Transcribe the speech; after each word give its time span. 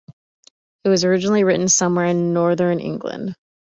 It 0.83 0.89
was 0.89 1.05
originally 1.05 1.43
written 1.43 1.67
somewhere 1.69 2.05
in 2.07 2.33
northern 2.33 2.79
England. 2.79 3.35